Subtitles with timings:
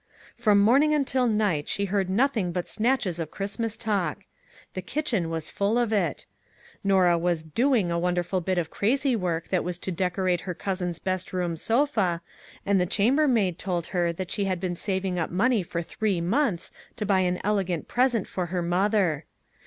[0.35, 4.23] From morning until night she heard nothing but snatches of Christmas talk.
[4.73, 6.25] The kitchen was full of it.
[6.83, 10.55] Norah was" doing" a won derful bit of crazy work that was to decorate her
[10.55, 12.23] cousin's best room sofa,
[12.65, 16.19] and the chamber maid told her that she had been saving up money for three
[16.19, 19.25] months to buy an elegant pres ent for her mother.